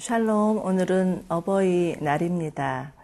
[0.00, 2.94] 샬롬, 오늘은 어버이 날입니다.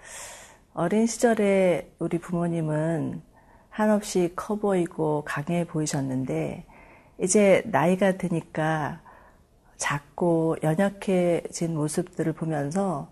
[0.73, 3.21] 어린 시절에 우리 부모님은
[3.69, 6.65] 한없이 커 보이고 강해 보이셨는데,
[7.21, 9.03] 이제 나이가 드니까
[9.77, 13.11] 작고 연약해진 모습들을 보면서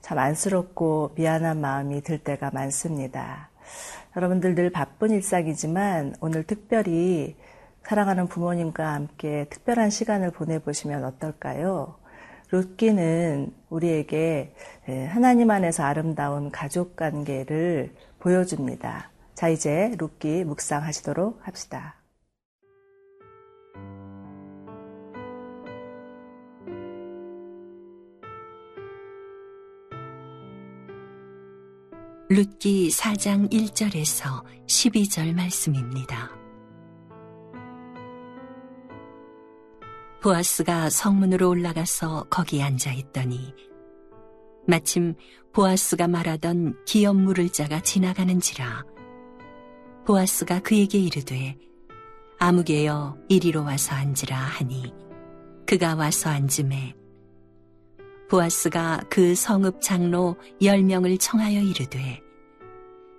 [0.00, 3.50] 참 안쓰럽고 미안한 마음이 들 때가 많습니다.
[4.16, 7.36] 여러분들 늘 바쁜 일상이지만 오늘 특별히
[7.82, 12.05] 사랑하는 부모님과 함께 특별한 시간을 보내보시면 어떨까요?
[12.50, 14.54] 룻기는 우리에게
[15.08, 19.10] 하나님 안에서 아름다운 가족 관계를 보여줍니다.
[19.34, 21.96] 자, 이제 룻기 묵상하시도록 합시다.
[32.28, 36.35] 룻기 4장 1절에서 12절 말씀입니다.
[40.26, 43.54] 보아스가 성문으로 올라가서 거기 앉아 있더니
[44.66, 45.14] 마침
[45.52, 48.84] 보아스가 말하던 기업 물을 자가 지나가는지라
[50.04, 51.56] 보아스가 그에게 이르되
[52.40, 54.92] 아무개여 이리로 와서 앉으라 하니
[55.64, 56.96] 그가 와서 앉음에
[58.28, 62.20] 보아스가 그 성읍 장로 열 명을 청하여 이르되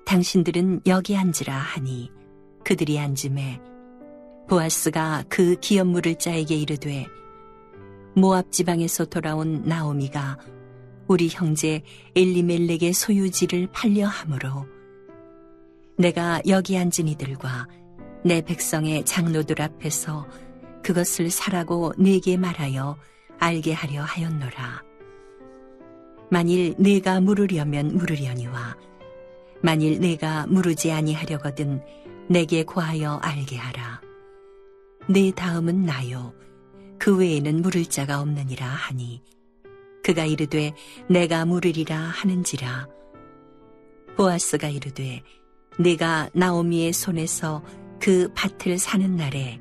[0.05, 2.11] 당신들은 여기 앉으라 하니
[2.65, 3.61] 그들이 앉음에
[4.47, 7.07] 보아스가 그 기업 물을 자에게 이르되
[8.15, 10.37] 모압 지방에서 돌아온 나오미가
[11.07, 11.83] 우리 형제
[12.15, 14.67] 엘리멜렉의 소유지를 팔려 함으로
[15.97, 17.67] 내가 여기 앉은 이들과
[18.23, 20.27] 내 백성의 장로들 앞에서
[20.83, 22.97] 그것을 사라고 네게 말하여
[23.39, 24.83] 알게 하려 하였노라.
[26.29, 28.77] 만일 내가 물으려면 물으려니와
[29.61, 31.81] 만일 내가 물으지 아니하려거든
[32.29, 34.06] 내게 고하여 알게 하라.
[35.09, 36.33] 내 다음은 나요.
[36.99, 39.21] 그 외에는 물을 자가 없느니라 하니
[40.03, 40.73] 그가 이르되
[41.09, 42.87] 내가 물으리라 하는지라
[44.15, 45.23] 보아스가 이르되
[45.79, 47.63] 내가 나오미의 손에서
[47.99, 49.59] 그 밭을 사는 날에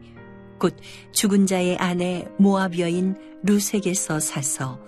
[0.59, 0.75] 곧
[1.13, 4.81] 죽은 자의 아내 모압 여인 루색에서 사서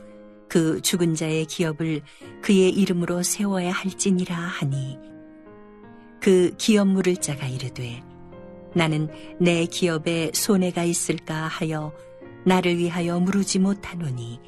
[0.49, 2.01] 그 죽은 자의 기업을
[2.43, 4.99] 그의 이름으로 세워야 할지니라 하니
[6.21, 8.03] 그 기업 물을 자가 이르되
[8.75, 9.09] 나는
[9.41, 11.93] 내 기업에 손해가 있을까 하여
[12.45, 14.41] 나를 위하여 물으지 못하노니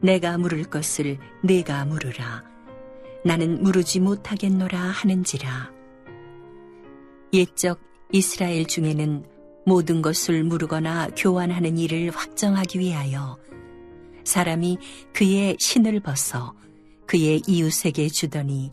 [0.00, 2.44] 내가 물을 것을 내가 물으라
[3.24, 5.70] 나는 물으지 못하겠노라 하는지라
[7.32, 7.80] 옛적
[8.12, 9.24] 이스라엘 중에는
[9.64, 13.38] 모든 것을 물으거나 교환하는 일을 확정하기 위하여
[14.24, 14.78] 사람이
[15.12, 16.54] 그의 신을 벗어
[17.06, 18.72] 그의 이웃에게 주더니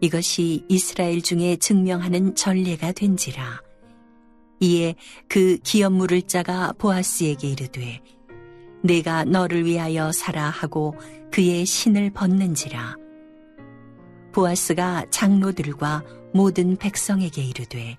[0.00, 3.62] 이것이 이스라엘 중에 증명하는 전례가 된지라.
[4.60, 4.94] 이에
[5.28, 8.00] 그 기업 물을 자가 보아스에게 이르되
[8.82, 10.94] 내가 너를 위하여 살아 하고
[11.30, 12.96] 그의 신을 벗는지라.
[14.32, 17.96] 보아스가 장로들과 모든 백성에게 이르되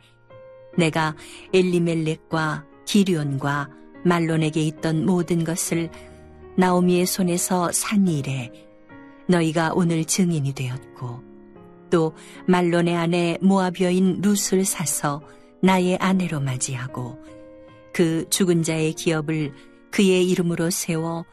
[0.78, 1.16] 내가
[1.54, 3.70] 엘리멜렉과 기리온과
[4.06, 5.90] 말론에게 있던 모든 것을
[6.56, 8.52] 나오미의 손에서 산 일에
[9.28, 11.22] 너희가 오늘 증인이 되었고
[11.90, 12.14] 또
[12.48, 13.38] 말론의 아내
[13.82, 15.22] 여인 룻을 사서
[15.62, 17.18] 나의 아내로 맞이하고
[17.94, 19.54] 그 죽은 자의 기업을
[19.92, 21.26] 그의 이름으로 세워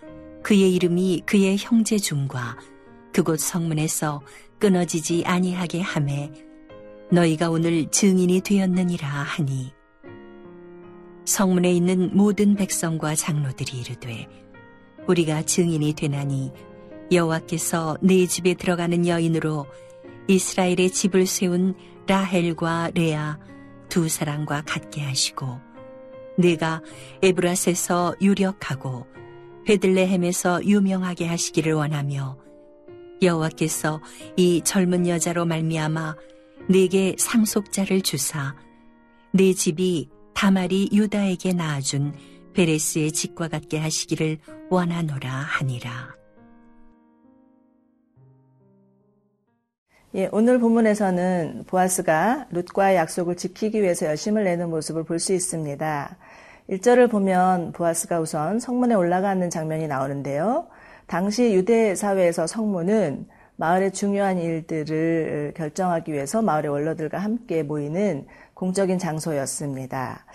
[0.43, 2.59] 그의 이름이 그의 형제 중과
[3.13, 4.23] 그곳 성문에서
[4.59, 6.33] 끊어지지 아니하게 함에
[7.11, 9.73] 너희가 오늘 증인이 되었느니라 하니.
[11.27, 14.29] 성문에 있는 모든 백성과 장로들이 이르되
[15.07, 16.53] 우리가 증인이 되나니
[17.13, 19.67] 여호와께서 네 집에 들어가는 여인으로
[20.29, 21.75] 이스라엘의 집을 세운
[22.07, 23.39] 라헬과 레아
[23.95, 25.61] 두 사람과 같게 하시고
[26.37, 26.83] 네가
[27.23, 29.07] 에브라스에서 유력하고
[29.67, 32.37] 베들레헴에서 유명하게 하시기를 원하며
[33.23, 34.01] 여호와께서
[34.37, 36.17] 이 젊은 여자로 말미암아
[36.69, 38.57] 네게 상속자를 주사
[39.33, 42.15] 네 집이 다말이 유다에게 낳아준
[42.53, 44.39] 베레스의 집과 같게 하시기를
[44.71, 46.24] 원하노라 하니라.
[50.17, 56.17] 예, 오늘 본문에서는 보아스가 룻과의 약속을 지키기 위해서 열심을 내는 모습을 볼 수 있습니다.
[56.71, 60.69] 1절을 보면 보아스가 우선 성문에 올라가는 장면이 나오는데요.
[61.09, 63.27] 당시 유대 사회에서 성문은
[63.57, 70.27] 마을의 중요한 일들을 결정하기 위해서 마을의 원로들과 함께 모이는 공적인 장소였습니다.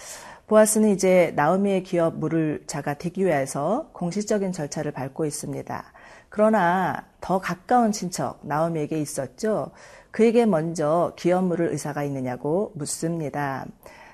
[0.47, 5.93] 보아스는 이제 나오미의 기업 물을 자가 되기 위해서 공식적인 절차를 밟고 있습니다.
[6.29, 9.71] 그러나 더 가까운 친척 나오미에게 있었죠.
[10.11, 13.65] 그에게 먼저 기업 물을 의사가 있느냐고 묻습니다.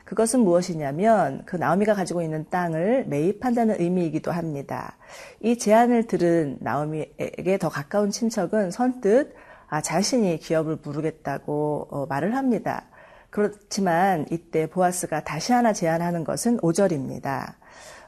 [0.05, 4.97] 그것은 무엇이냐면 그 나오미가 가지고 있는 땅을 매입한다는 의미이기도 합니다.
[5.41, 9.35] 이 제안을 들은 나오미에게 더 가까운 친척은 선뜻
[9.67, 12.85] 아, 자신이 기업을 부르겠다고 어, 말을 합니다.
[13.31, 17.55] 그렇지만 이때 보아스가 다시 하나 제안하는 것은 5절입니다.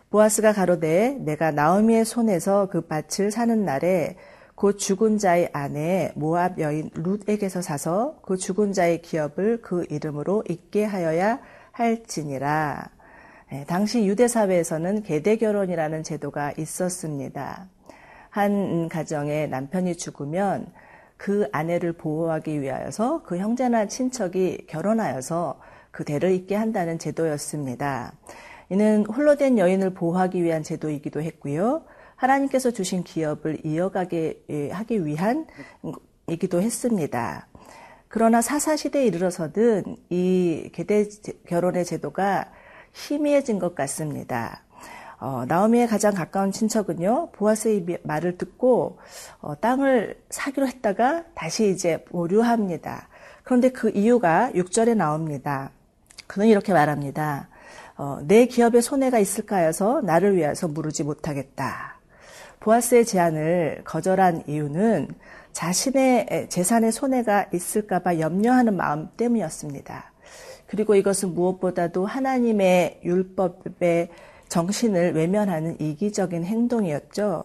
[0.10, 4.16] 보아스가 가로되 내가 나오미의 손에서 그 밭을 사는 날에
[4.56, 10.84] 그 죽은 자의 아내 모압 여인 룻에게서 사서 그 죽은 자의 기업을 그 이름으로 잊게
[10.84, 11.40] 하여야
[11.74, 12.90] 할지니라.
[13.52, 17.68] 네, 당시 유대 사회에서는 계대 결혼이라는 제도가 있었습니다.
[18.30, 20.68] 한 가정에 남편이 죽으면
[21.18, 25.60] 그 아내를 보호하기 위하여서 그 형제나 친척이 결혼하여서
[25.92, 28.14] 그 대를 잇게 한다는 제도였습니다.
[28.70, 31.84] 이는 홀로 된 여인을 보호하기 위한 제도이기도 했고요.
[32.16, 35.48] 하나님께서 주신 기업을 이어가게 예, 하기 위한
[36.28, 37.48] 이기도 했습니다.
[38.10, 41.06] 그러나 사사시대에 이르러서는 이 계대
[41.48, 42.52] 결혼의 제도가
[42.94, 44.64] 희미해진 것 같습니다.
[45.20, 49.00] 어, 나오미의 가장 가까운 친척은요, 보아스의 말을 듣고
[49.42, 53.08] 어, 땅을 사기로 했다가 다시 이제 보류합니다.
[53.44, 55.72] 그런데 그 이유가 6절에 나옵니다.
[56.28, 57.48] 그는 이렇게 말합니다.
[57.98, 62.00] 어, 내 기업에 손해가 있을까 해서 나를 위해서 무르지 못하겠다.
[62.60, 65.08] 보아스의 제안을 거절한 이유는
[65.52, 70.12] 자신의 재산에 손해가 있을까봐 염려하는 마음 때문이었습니다.
[70.68, 74.10] 그리고 이것은 무엇보다도 하나님의 율법의
[74.50, 77.44] 정신을 외면하는 이기적인 행동이었죠.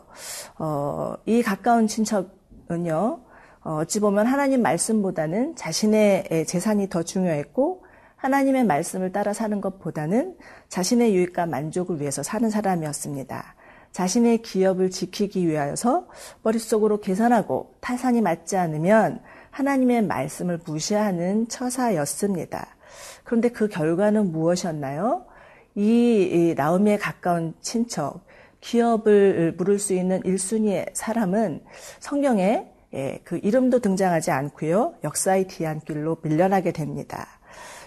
[0.59, 3.21] 어, 이 가까운 친척은요,
[3.65, 7.82] 어, 어찌 보면 하나님 말씀보다는 자신의 재산이 더 중요했고,
[8.23, 10.37] 하나님의 말씀을 따라 사는 것보다는
[10.69, 13.57] 자신의 유익과 만족을 위해서 사는 사람이었습니다.
[13.91, 16.07] 자신의 기업을 지키기 위하여서
[16.45, 19.21] 머릿속으로 계산하고 타산이 맞지 않으면
[19.51, 22.77] 하나님의 말씀을 무시하는 처사였습니다.
[23.25, 25.27] 그런데 그 결과는 무엇이었나요?
[25.75, 28.25] 이 나오미에 가까운 친척,
[28.61, 31.65] 기업을 물을 수 있는 1순위의 사람은
[31.99, 34.95] 성경에 예, 그 이름도 등장하지 않고요.
[35.03, 37.27] 역사의 뒤안길로 밀려나게 됩니다.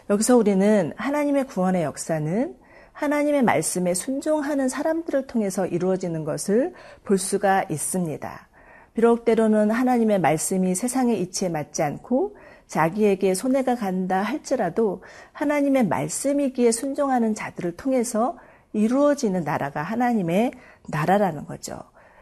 [0.10, 2.56] 여기서 우리는 하나님의 구원의 역사는
[2.94, 6.74] 하나님의 말씀에 순종하는 사람들을 통해서 이루어지는 것을
[7.04, 8.48] 볼 수가 있습니다.
[8.94, 12.38] 비록 때로는 하나님의 말씀이 세상의 이치에 맞지 않고
[12.68, 15.04] 자기에게 손해가 간다 할지라도
[15.34, 18.38] 하나님의 말씀이기에 순종하는 자들을 통해서
[18.74, 20.52] 이루어지는 나라가 하나님의
[20.88, 21.80] 나라라는 거죠.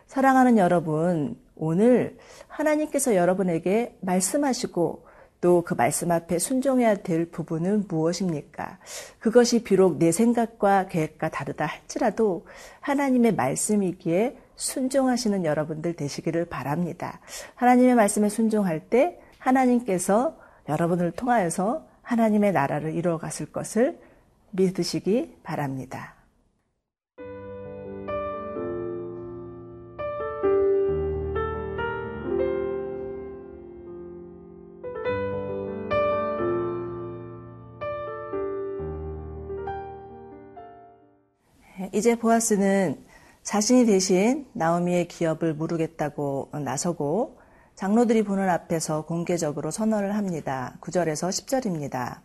[0.07, 5.05] 사랑하는 여러분, 오늘 하나님께서 여러분에게 말씀하시고
[5.43, 8.79] 또 그 말씀 앞에 순종해야 될 부분은 무엇입니까?
[9.19, 12.45] 그것이 비록 내 생각과 계획과 다르다 할지라도
[12.79, 17.19] 하나님의 말씀이기에 순종하시는 여러분들 되시기를 바랍니다.
[17.55, 20.37] 하나님의 말씀에 순종할 때 하나님께서
[20.69, 23.99] 여러분을 통하여서 하나님의 나라를 이루어 갔을 것을
[24.51, 26.12] 믿으시기 바랍니다.
[41.93, 42.97] 이제 보아스는
[43.43, 47.37] 자신이 대신 나오미의 기업을 물으겠다고 나서고
[47.75, 50.75] 장로들이 보는 앞에서 공개적으로 선언을 합니다.
[50.81, 52.21] 9절에서 10절입니다.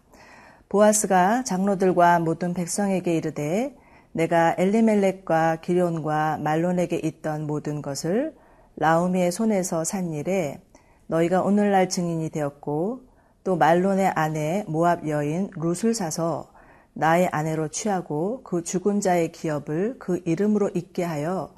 [0.70, 3.76] 보아스가 장로들과 모든 백성에게 이르되
[4.12, 8.34] 내가 엘리멜렉과 기론과 말론에게 있던 모든 것을
[8.76, 10.62] 라우미의 손에서 산 일에
[11.08, 13.02] 너희가 오늘날 증인이 되었고
[13.44, 16.56] 또 말론의 아내 모압 여인 룻을 사서
[16.98, 21.54] 나의 아내로 취하고 그 죽은 자의 기업을 그 이름으로 잊게 하여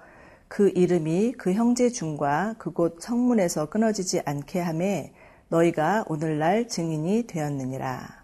[0.49, 5.14] 그 이름이 그 형제 중과 그곳 성문에서 끊어지지 않게 함에
[5.49, 8.20] 너희가 오늘날 증인이 되었느니라.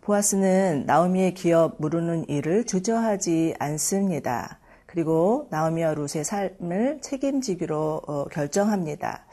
[0.00, 4.58] 보아스는 나오미의 기업 무르는 일을 주저하지 않습니다.
[4.86, 9.26] 그리고 나오미와 룻의 삶을 책임지기로 어, 결정합니다.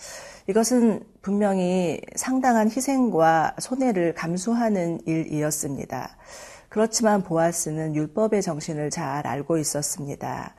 [0.48, 6.16] 이것은 분명히 상당한 희생과 손해를 감수하는 일이었습니다.
[6.70, 10.56] 그렇지만 보아스는 율법의 정신을 잘 알고 있었습니다.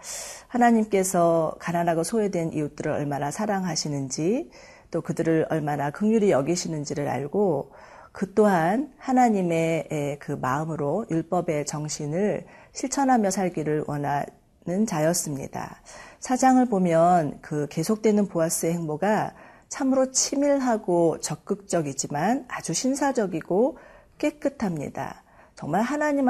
[0.49, 4.51] 하나님께서 가난하고 소외된 이웃들을 얼마나 사랑하시는지
[4.91, 7.71] 또 그들을 얼마나 긍휼히 여기시는지를 알고
[8.11, 15.81] 그 또한 하나님의 그 마음으로 율법의 정신을 실천하며 살기를 원하는 자였습니다.
[16.19, 19.33] 사장을 보면 그 계속되는 보아스의 행보가
[19.69, 23.79] 참으로 치밀하고 적극적이지만 아주 신사적이고
[24.19, 25.23] 깨끗합니다.
[25.61, 26.27] 정말 하나님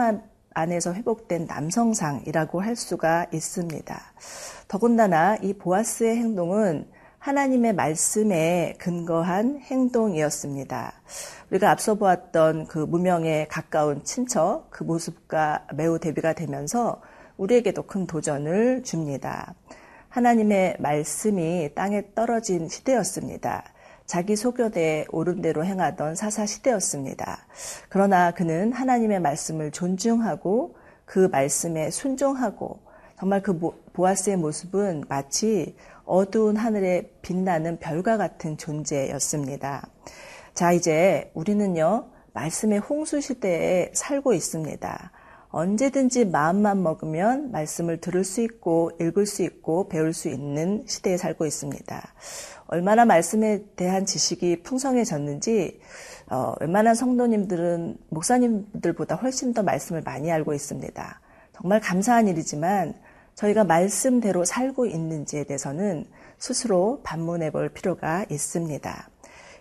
[0.54, 3.96] 안에서 회복된 남성상이라고 할 수가 있습니다.
[4.66, 10.92] 더군다나 이 보아스의 행동은 하나님의 말씀에 근거한 행동이었습니다.
[11.48, 17.00] 우리가 앞서 보았던 그 무명에 가까운 친척 그 모습과 매우 대비가 되면서
[17.36, 19.54] 우리에게도 큰 도전을 줍니다.
[20.08, 23.62] 하나님의 말씀이 땅에 떨어진 시대였습니다.
[24.10, 27.46] 자기 소견에 옳은 대로 행하던 사사 시대였습니다.
[27.88, 30.74] 그러나 그는 하나님의 말씀을 존중하고
[31.04, 32.80] 그 말씀에 순종하고
[33.16, 33.56] 정말 그
[33.92, 39.86] 보아스의 모습은 마치 어두운 하늘에 빛나는 별과 같은 존재였습니다.
[40.54, 45.12] 자, 이제 우리는요, 말씀의 홍수 시대에 살고 있습니다.
[45.50, 51.44] 언제든지 마음만 먹으면 말씀을 들을 수 있고 읽을 수 있고 배울 수 있는 시대에 살고
[51.44, 52.14] 있습니다.
[52.68, 55.80] 얼마나 말씀에 대한 지식이 풍성해졌는지
[56.28, 61.20] 어, 웬만한 성도님들은 목사님들보다 훨씬 더 말씀을 많이 알고 있습니다.
[61.52, 62.94] 정말 감사한 일이지만
[63.34, 66.06] 저희가 말씀대로 살고 있는지에 대해서는
[66.38, 69.08] 스스로 반문해 볼 필요가 있습니다.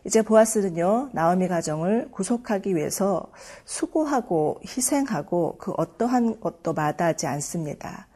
[0.05, 3.27] 이제 보아스는요, 나오미 가정을 구속하기 위해서
[3.65, 8.07] 수고하고 희생하고 그 어떠한 것도 마다하지 않습니다.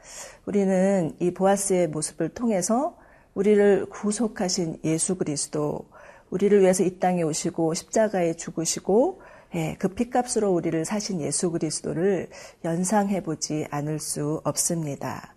[0.45, 2.95] 우리는 이 보아스의 모습을 통해서
[3.33, 5.87] 우리를 구속하신 예수 그리스도,
[6.29, 9.21] 우리를 위해서 이 땅에 오시고 십자가에 죽으시고
[9.55, 12.27] 예, 그 피값으로 우리를 사신 예수 그리스도를
[12.65, 15.35] 연상해 보지 않을 수 없습니다.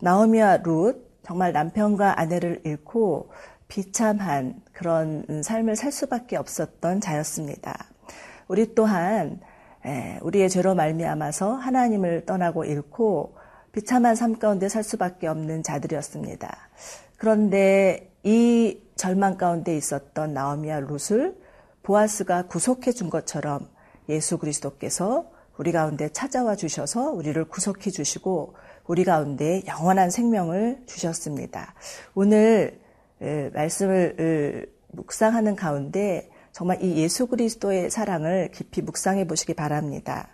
[0.00, 3.30] 나오미와 룻 정말 남편과 아내를 잃고
[3.68, 7.86] 비참한 그런 삶을 살 수밖에 없었던 자였습니다.
[8.48, 9.40] 우리 또한
[9.86, 13.36] 예, 우리의 죄로 말미암아서 하나님을 떠나고 잃고
[13.72, 16.56] 비참한 삶 가운데 살 수밖에 없는 자들이었습니다.
[17.18, 21.36] 그런데 이 절망 가운데 있었던 나오미와 룻을
[21.82, 23.68] 보아스가 구속해 준 것처럼
[24.08, 28.54] 예수 그리스도께서 우리 가운데 찾아와 주셔서 우리를 구속해 주시고
[28.86, 31.74] 우리 가운데 영원한 생명을 주셨습니다.
[32.14, 32.80] 오늘
[33.18, 40.28] 말씀을 묵상하는 가운데 정말 이 예수 그리스도의 사랑을 깊이 묵상해 보시기 바랍니다.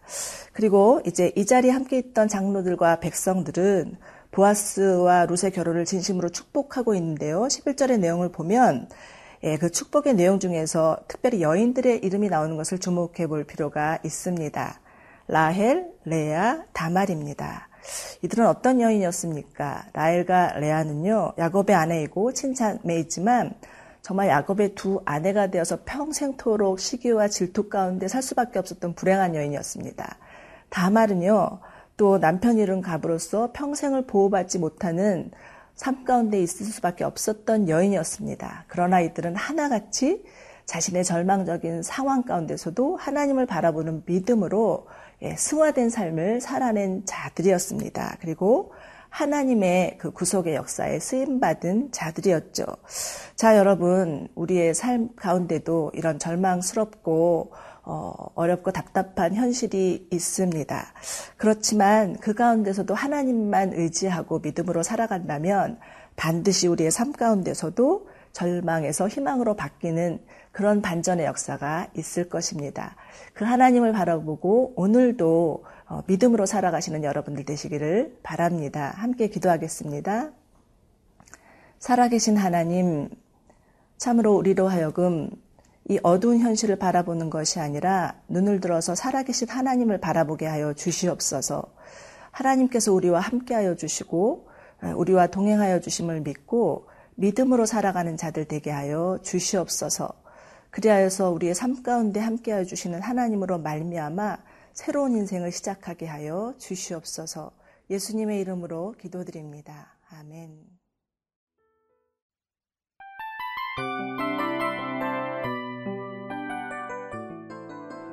[0.53, 3.97] 그리고 이제 이 자리에 함께 있던 장로들과 백성들은
[4.31, 7.45] 보아스와 룻의 결혼을 진심으로 축복하고 있는데요.
[7.45, 8.89] 11절의 내용을 보면
[9.43, 14.81] 예, 그 축복의 내용 중에서 특별히 여인들의 이름이 나오는 것을 주목해 볼 필요가 있습니다.
[15.29, 17.70] 라헬, 레아, 다말입니다.
[18.23, 19.87] 이들은 어떤 여인이었습니까?
[19.93, 23.55] 라헬과 레아는요, 야곱의 아내이고 친자매 있지만
[24.03, 30.17] 정말 야곱의 두 아내가 되어서 평생토록 시기와 질투 가운데 살 수밖에 없었던 불행한 여인이었습니다.
[30.71, 31.61] 다말은요,
[31.97, 35.31] 또 남편 잃은 갑으로서 평생을 보호받지 못하는
[35.75, 38.65] 삶 가운데 있을 수밖에 없었던 여인이었습니다.
[38.69, 40.23] 그러나 이들은 하나같이
[40.71, 44.87] 자신의 절망적인 상황 가운데서도 하나님을 바라보는 믿음으로
[45.21, 48.19] 예, 승화된 삶을 살아낸 자들이었습니다.
[48.21, 48.73] 그리고
[49.09, 52.65] 하나님의 그 구속의 역사에 쓰임받은 자들이었죠.
[53.35, 57.51] 자, 여러분, 우리의 삶 가운데도 이런 절망스럽고
[57.83, 60.93] 어, 어렵고 답답한 현실이 있습니다.
[61.37, 65.81] 그렇지만 그 가운데서도 하나님만 의지하고 믿음으로 살아간다면
[66.15, 70.21] 반드시 우리의 삶 가운데서도 절망에서 희망으로 바뀌는
[70.53, 72.97] 그런 반전의 역사가 있을 것입니다.
[73.35, 78.93] 그 하나님을 바라보고 오늘도 어, 믿음으로 살아가시는 여러분들 되시기를 바랍니다.
[78.97, 80.31] 함께 기도하겠습니다.
[81.79, 83.09] 살아계신 하나님,
[83.97, 85.31] 참으로 우리로 하여금
[85.89, 91.65] 이 어두운 현실을 바라보는 것이 아니라 눈을 들어서 살아계신 하나님을 바라보게 하여 주시옵소서.
[92.31, 94.49] 하나님께서 우리와 함께하여 주시고
[94.95, 96.87] 우리와 동행하여 주심을 믿고
[97.21, 100.09] 믿음으로 살아가는 자들 되게 하여 주시옵소서.
[100.71, 104.39] 그리하여서 우리의 삶 가운데 함께하여 주시는 하나님으로 말미암아
[104.73, 107.51] 새로운 인생을 시작하게 하여 주시옵소서.
[107.91, 109.99] 예수님의 이름으로 기도드립니다.
[110.09, 110.65] 아멘.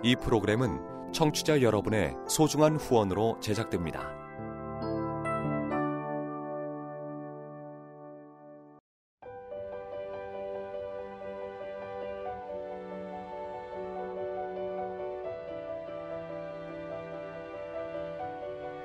[0.03, 4.26] 이 프로그램은 청취자 여러분의 소중한 후원으로 제작됩니다.